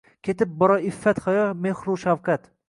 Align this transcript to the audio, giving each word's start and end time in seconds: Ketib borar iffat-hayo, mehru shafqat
Ketib 0.27 0.55
borar 0.63 0.87
iffat-hayo, 0.91 1.45
mehru 1.67 1.99
shafqat 2.07 2.51